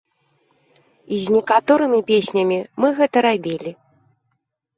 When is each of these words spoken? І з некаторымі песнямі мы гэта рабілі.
І 1.17 1.19
з 1.23 1.35
некаторымі 1.35 1.99
песнямі 2.09 2.59
мы 2.85 2.91
гэта 3.01 3.17
рабілі. 3.27 3.71